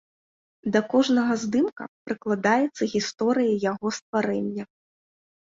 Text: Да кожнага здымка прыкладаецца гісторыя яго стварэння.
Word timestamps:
Да 0.75 0.79
кожнага 0.93 1.33
здымка 1.41 1.85
прыкладаецца 2.07 2.83
гісторыя 2.95 3.53
яго 3.71 3.87
стварэння. 4.01 4.63